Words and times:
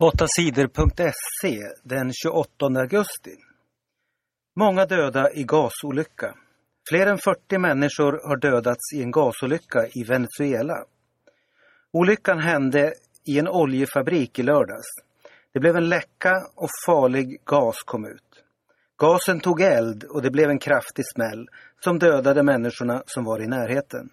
8 0.00 0.26
sidor.se 0.36 1.58
den 1.84 2.12
28 2.12 2.66
augusti. 2.80 3.36
Många 4.56 4.86
döda 4.86 5.32
i 5.32 5.44
gasolycka. 5.44 6.34
Fler 6.88 7.06
än 7.06 7.18
40 7.18 7.58
människor 7.58 8.28
har 8.28 8.36
dödats 8.36 8.92
i 8.94 9.02
en 9.02 9.10
gasolycka 9.10 9.86
i 9.86 10.04
Venezuela. 10.04 10.84
Olyckan 11.92 12.38
hände 12.38 12.94
i 13.26 13.38
en 13.38 13.48
oljefabrik 13.48 14.38
i 14.38 14.42
lördags. 14.42 14.86
Det 15.52 15.60
blev 15.60 15.76
en 15.76 15.88
läcka 15.88 16.46
och 16.54 16.70
farlig 16.86 17.40
gas 17.44 17.76
kom 17.84 18.04
ut. 18.04 18.44
Gasen 18.98 19.40
tog 19.40 19.60
eld 19.60 20.04
och 20.04 20.22
det 20.22 20.30
blev 20.30 20.50
en 20.50 20.58
kraftig 20.58 21.04
smäll 21.14 21.48
som 21.84 21.98
dödade 21.98 22.42
människorna 22.42 23.02
som 23.06 23.24
var 23.24 23.42
i 23.42 23.46
närheten. 23.46 24.10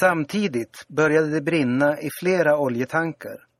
Samtidigt 0.00 0.84
började 0.88 1.30
det 1.30 1.40
brinna 1.40 2.00
i 2.00 2.08
flera 2.20 2.58
oljetankar. 2.58 3.51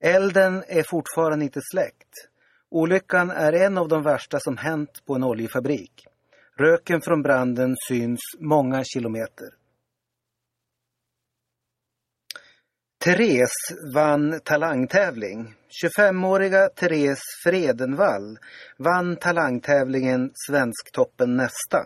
Elden 0.00 0.64
är 0.68 0.82
fortfarande 0.82 1.44
inte 1.44 1.60
släckt. 1.72 2.28
Olyckan 2.70 3.30
är 3.30 3.52
en 3.52 3.78
av 3.78 3.88
de 3.88 4.02
värsta 4.02 4.40
som 4.40 4.56
hänt 4.56 5.02
på 5.06 5.14
en 5.14 5.24
oljefabrik. 5.24 6.06
Röken 6.58 7.00
från 7.00 7.22
branden 7.22 7.76
syns 7.88 8.20
många 8.38 8.84
kilometer. 8.84 9.48
Therese 13.04 13.92
vann 13.94 14.40
talangtävling. 14.44 15.54
25-åriga 15.82 16.68
Therese 16.68 17.22
Fredenvall 17.44 18.38
vann 18.76 19.16
talangtävlingen 19.16 20.30
Svensktoppen 20.46 21.36
nästa. 21.36 21.78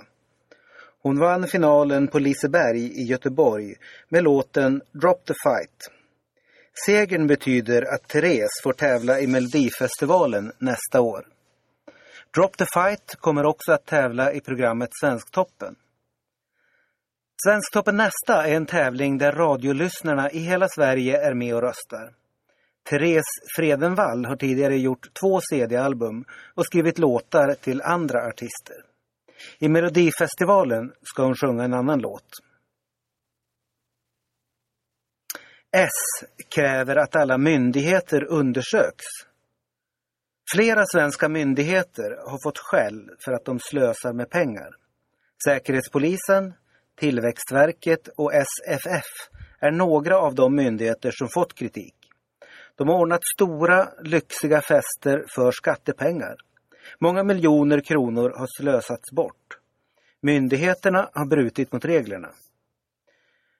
Hon 1.02 1.18
vann 1.18 1.48
finalen 1.48 2.08
på 2.08 2.18
Liseberg 2.18 3.02
i 3.02 3.02
Göteborg 3.02 3.74
med 4.08 4.24
låten 4.24 4.82
Drop 4.92 5.24
the 5.26 5.34
Fight. 5.44 6.01
Segern 6.86 7.26
betyder 7.26 7.94
att 7.94 8.08
Therese 8.08 8.62
får 8.62 8.72
tävla 8.72 9.20
i 9.20 9.26
Melodifestivalen 9.26 10.52
nästa 10.58 11.00
år. 11.00 11.26
Drop 12.34 12.56
the 12.56 12.66
Fight 12.74 13.16
kommer 13.20 13.46
också 13.46 13.72
att 13.72 13.86
tävla 13.86 14.32
i 14.32 14.40
programmet 14.40 14.90
Svensktoppen. 15.00 15.74
Svensktoppen 17.44 17.96
nästa 17.96 18.46
är 18.46 18.54
en 18.54 18.66
tävling 18.66 19.18
där 19.18 19.32
radiolyssnarna 19.32 20.30
i 20.30 20.38
hela 20.38 20.68
Sverige 20.68 21.20
är 21.20 21.34
med 21.34 21.54
och 21.54 21.62
röstar. 21.62 22.14
Therese 22.90 23.54
Fredenvall 23.56 24.24
har 24.24 24.36
tidigare 24.36 24.76
gjort 24.76 25.14
två 25.20 25.40
CD-album 25.40 26.24
och 26.54 26.66
skrivit 26.66 26.98
låtar 26.98 27.54
till 27.54 27.82
andra 27.82 28.26
artister. 28.26 28.76
I 29.58 29.68
Melodifestivalen 29.68 30.92
ska 31.02 31.22
hon 31.22 31.34
sjunga 31.34 31.64
en 31.64 31.74
annan 31.74 31.98
låt. 31.98 32.28
S 35.76 36.28
kräver 36.48 36.96
att 36.96 37.16
alla 37.16 37.38
myndigheter 37.38 38.24
undersöks. 38.24 39.04
Flera 40.54 40.86
svenska 40.86 41.28
myndigheter 41.28 42.30
har 42.30 42.38
fått 42.44 42.58
skäll 42.58 43.10
för 43.24 43.32
att 43.32 43.44
de 43.44 43.60
slösar 43.60 44.12
med 44.12 44.30
pengar. 44.30 44.70
Säkerhetspolisen, 45.44 46.54
Tillväxtverket 46.98 48.08
och 48.16 48.32
SFF 48.34 49.04
är 49.60 49.70
några 49.70 50.18
av 50.18 50.34
de 50.34 50.56
myndigheter 50.56 51.10
som 51.10 51.28
fått 51.28 51.54
kritik. 51.54 51.94
De 52.76 52.88
har 52.88 52.94
ordnat 52.94 53.24
stora, 53.34 53.88
lyxiga 54.02 54.60
fester 54.60 55.24
för 55.34 55.50
skattepengar. 55.50 56.36
Många 56.98 57.24
miljoner 57.24 57.80
kronor 57.80 58.32
har 58.36 58.46
slösats 58.60 59.10
bort. 59.10 59.58
Myndigheterna 60.20 61.10
har 61.12 61.26
brutit 61.26 61.72
mot 61.72 61.84
reglerna. 61.84 62.28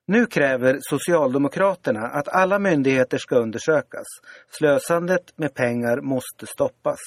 Nu 0.07 0.27
kräver 0.27 0.79
Socialdemokraterna 0.81 2.01
att 2.01 2.29
alla 2.29 2.59
myndigheter 2.59 3.19
ska 3.19 3.37
undersökas. 3.37 4.07
Slösandet 4.51 5.39
med 5.39 5.55
pengar 5.55 6.01
måste 6.01 6.47
stoppas. 6.47 6.99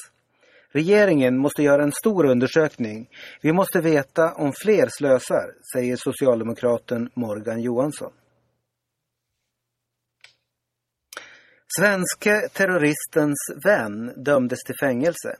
Regeringen 0.71 1.37
måste 1.37 1.63
göra 1.63 1.83
en 1.83 1.91
stor 1.91 2.25
undersökning. 2.25 3.09
Vi 3.41 3.53
måste 3.53 3.81
veta 3.81 4.33
om 4.33 4.53
fler 4.53 4.87
slösar, 4.89 5.53
säger 5.75 5.95
socialdemokraten 5.95 7.09
Morgan 7.13 7.61
Johansson. 7.61 8.11
Svenske 11.79 12.49
terroristens 12.53 13.37
vän 13.65 14.23
dömdes 14.23 14.59
till 14.63 14.75
fängelse. 14.79 15.35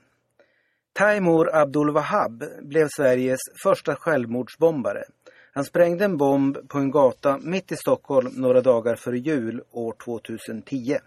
Taimur 0.93 1.55
Abdul 1.55 1.93
Wahab 1.93 2.43
blev 2.61 2.87
Sveriges 2.97 3.39
första 3.63 3.95
självmordsbombare. 3.95 5.03
Han 5.55 5.65
sprängde 5.65 6.05
en 6.05 6.17
bomb 6.17 6.69
på 6.69 6.77
en 6.77 6.91
gata 6.91 7.37
mitt 7.37 7.71
i 7.71 7.75
Stockholm 7.75 8.31
några 8.35 8.61
dagar 8.61 8.95
före 8.95 9.17
jul 9.17 9.61
år 9.71 9.95
2010. 10.05 10.97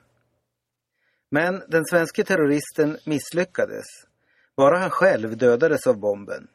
Men 1.31 1.63
den 1.69 1.85
svenska 1.85 2.25
terroristen 2.25 2.99
misslyckades. 3.07 3.85
Bara 4.57 4.79
han 4.79 4.91
själv 4.91 5.37
dödades 5.37 5.87
av 5.87 5.99
bomben. 5.99 6.49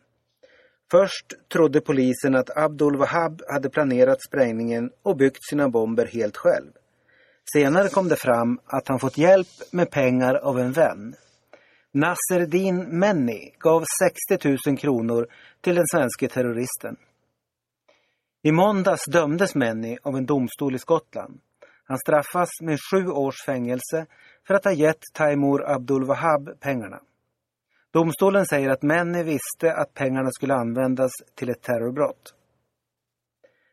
Först 0.91 1.25
trodde 1.53 1.81
polisen 1.81 2.35
att 2.35 2.57
Abdul 2.57 2.97
Wahab 2.97 3.41
hade 3.47 3.69
planerat 3.69 4.23
sprängningen 4.23 4.91
och 5.03 5.17
byggt 5.17 5.49
sina 5.49 5.69
bomber 5.69 6.05
helt 6.05 6.37
själv. 6.37 6.71
Senare 7.53 7.89
kom 7.89 8.09
det 8.09 8.15
fram 8.15 8.59
att 8.65 8.87
han 8.87 8.99
fått 8.99 9.17
hjälp 9.17 9.47
med 9.71 9.91
pengar 9.91 10.35
av 10.35 10.59
en 10.59 10.71
vän. 10.71 11.15
Nasserdin 11.91 12.99
Menni 12.99 13.55
gav 13.59 13.83
60 14.29 14.57
000 14.69 14.77
kronor 14.77 15.27
till 15.61 15.75
den 15.75 15.87
svenska 15.87 16.27
terroristen. 16.27 16.97
I 18.45 18.51
måndags 18.51 19.05
dömdes 19.05 19.55
Manny 19.55 19.97
av 20.03 20.17
en 20.17 20.25
domstol 20.25 20.75
i 20.75 20.79
Skottland. 20.79 21.39
Han 21.85 21.97
straffas 21.97 22.49
med 22.61 22.79
sju 22.91 23.07
års 23.07 23.45
fängelse 23.45 24.05
för 24.47 24.53
att 24.53 24.63
ha 24.63 24.71
gett 24.71 25.01
Taimur 25.13 25.71
Abdul 25.71 26.05
Wahab 26.05 26.59
pengarna. 26.59 26.99
Domstolen 27.91 28.45
säger 28.45 28.69
att 28.69 28.81
Manny 28.81 29.23
visste 29.23 29.73
att 29.75 29.93
pengarna 29.93 30.31
skulle 30.31 30.55
användas 30.55 31.11
till 31.35 31.49
ett 31.49 31.61
terrorbrott. 31.61 32.33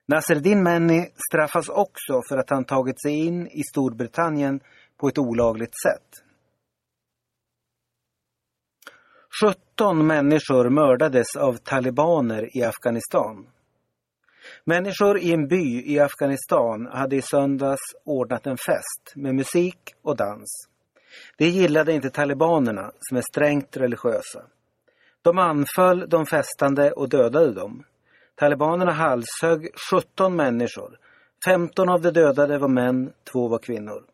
Nasreddin 0.07 0.63
Manny 0.63 1.07
straffas 1.29 1.69
också 1.69 2.23
för 2.29 2.39
att 2.39 2.51
han 2.51 2.65
tagit 2.65 3.03
sig 3.03 3.27
in 3.27 3.47
i 3.47 3.63
Storbritannien 3.63 4.61
på 4.97 5.09
ett 5.09 5.19
olagligt 5.19 5.75
sätt. 5.87 6.25
17 9.43 10.07
människor 10.07 10.69
mördades 10.69 11.37
av 11.37 11.57
talibaner 11.57 12.57
i 12.57 12.63
Afghanistan. 12.63 13.47
Människor 14.65 15.19
i 15.19 15.33
en 15.33 15.49
by 15.49 15.83
i 15.87 15.99
Afghanistan 15.99 16.87
hade 16.93 17.17
i 17.17 17.23
söndags 17.23 17.81
ordnat 18.05 18.47
en 18.47 18.57
fest 18.57 19.17
med 19.17 19.35
musik 19.35 19.79
och 20.03 20.17
dans. 20.17 20.69
Det 21.39 21.49
gillade 21.49 21.93
inte 21.93 22.11
talibanerna 22.11 22.91
som 22.99 23.17
är 23.17 23.23
strängt 23.33 23.77
religiösa. 23.77 24.43
De 25.23 25.39
anföll 25.39 26.09
de 26.09 26.27
festande 26.27 26.93
och 26.93 27.09
dödade 27.09 27.53
dem. 27.53 27.85
Talibanerna 28.35 28.93
halshögg 28.93 29.71
17 29.91 30.37
människor. 30.37 30.99
15 31.45 31.89
av 31.89 32.01
de 32.01 32.11
dödade 32.11 32.59
var 32.59 32.69
män, 32.69 33.13
två 33.33 33.49
var 33.49 33.59
kvinnor. 33.59 34.05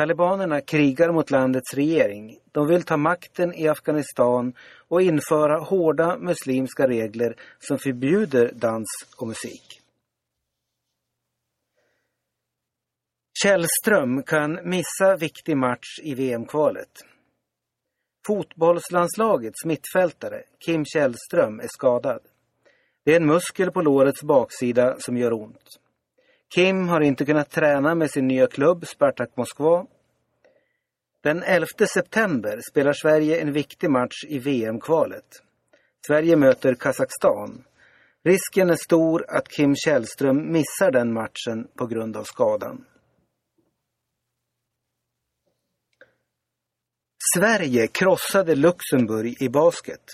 Talibanerna 0.00 0.60
krigar 0.60 1.12
mot 1.12 1.30
landets 1.30 1.74
regering. 1.74 2.38
De 2.52 2.66
vill 2.66 2.82
ta 2.82 2.96
makten 2.96 3.54
i 3.54 3.68
Afghanistan 3.68 4.52
och 4.88 5.02
införa 5.02 5.58
hårda 5.58 6.18
muslimska 6.18 6.88
regler 6.88 7.36
som 7.58 7.78
förbjuder 7.78 8.52
dans 8.54 8.86
och 9.16 9.28
musik. 9.28 9.80
Källström 13.42 14.22
kan 14.22 14.60
missa 14.64 15.16
viktig 15.16 15.56
match 15.56 15.98
i 16.02 16.14
VM-kvalet. 16.14 17.04
Fotbollslandslagets 18.26 19.64
mittfältare 19.64 20.42
Kim 20.64 20.84
Källström 20.84 21.60
är 21.60 21.68
skadad. 21.68 22.20
Det 23.04 23.12
är 23.12 23.16
en 23.16 23.26
muskel 23.26 23.70
på 23.70 23.82
lårets 23.82 24.22
baksida 24.22 24.96
som 24.98 25.16
gör 25.16 25.32
ont. 25.32 25.79
Kim 26.54 26.88
har 26.88 27.00
inte 27.00 27.24
kunnat 27.24 27.50
träna 27.50 27.94
med 27.94 28.10
sin 28.10 28.26
nya 28.26 28.46
klubb 28.46 28.86
Spartak 28.86 29.36
Moskva. 29.36 29.86
Den 31.22 31.42
11 31.42 31.66
september 31.94 32.60
spelar 32.70 32.92
Sverige 32.92 33.40
en 33.40 33.52
viktig 33.52 33.90
match 33.90 34.24
i 34.28 34.38
VM-kvalet. 34.38 35.42
Sverige 36.06 36.36
möter 36.36 36.74
Kazakstan. 36.74 37.64
Risken 38.24 38.70
är 38.70 38.76
stor 38.76 39.24
att 39.28 39.48
Kim 39.48 39.76
Källström 39.76 40.52
missar 40.52 40.90
den 40.90 41.12
matchen 41.12 41.68
på 41.76 41.86
grund 41.86 42.16
av 42.16 42.24
skadan. 42.24 42.84
Sverige 47.36 47.86
krossade 47.86 48.54
Luxemburg 48.54 49.42
i 49.42 49.48
basket. 49.48 50.04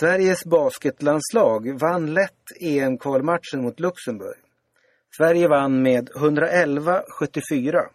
Sveriges 0.00 0.44
basketlandslag 0.44 1.78
vann 1.80 2.14
lätt 2.14 2.44
EM-kvalmatchen 2.60 3.62
mot 3.62 3.80
Luxemburg. 3.80 4.45
Sverige 5.16 5.48
vann 5.48 5.82
med 5.82 6.10
111-74. 6.10 7.88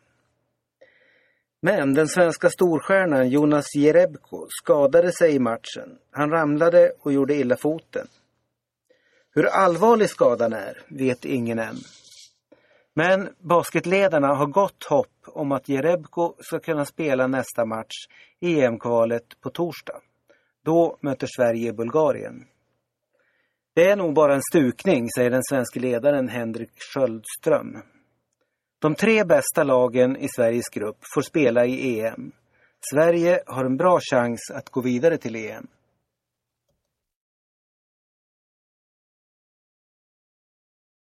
Men 1.62 1.94
den 1.94 2.08
svenska 2.08 2.50
storstjärnan 2.50 3.30
Jonas 3.30 3.76
Jerebko 3.76 4.48
skadade 4.50 5.12
sig 5.12 5.36
i 5.36 5.40
matchen. 5.40 5.98
Han 6.12 6.30
ramlade 6.30 6.92
och 7.00 7.14
gjorde 7.14 7.36
illa 7.36 7.58
foten. 7.58 8.08
Hur 9.34 9.46
allvarlig 9.46 10.10
skadan 10.10 10.54
är 10.54 10.78
vet 10.88 11.26
ingen 11.26 11.60
än. 11.60 11.76
Men 12.94 13.30
basketledarna 13.40 14.28
har 14.28 14.46
gott 14.46 14.84
hopp 14.84 15.08
om 15.26 15.52
att 15.52 15.70
Jerebko 15.70 16.34
ska 16.40 16.60
kunna 16.60 16.86
spela 16.86 17.28
nästa 17.28 17.66
match 17.66 18.08
i 18.40 18.62
EM-kvalet 18.62 19.42
på 19.42 19.50
torsdag. 19.50 20.02
Då 20.64 20.98
möter 21.02 21.28
Sverige 21.36 21.74
Bulgarien. 21.74 22.46
Det 23.74 23.90
är 23.90 23.96
nog 23.96 24.14
bara 24.14 24.36
en 24.36 24.42
stukning, 24.52 25.10
säger 25.18 25.30
den 25.30 25.44
svenska 25.44 25.80
ledaren 25.80 26.30
Henrik 26.30 26.72
Sköldström. 26.94 27.78
De 28.82 28.96
tre 28.96 29.24
bästa 29.24 29.64
lagen 29.64 30.18
i 30.18 30.28
Sveriges 30.36 30.70
grupp 30.70 30.98
får 31.14 31.22
spela 31.22 31.66
i 31.66 32.00
EM. 32.00 32.32
Sverige 32.94 33.44
har 33.46 33.66
en 33.66 33.78
bra 33.78 34.00
chans 34.12 34.52
att 34.54 34.70
gå 34.70 34.82
vidare 34.82 35.18
till 35.18 35.36
EM. 35.36 35.68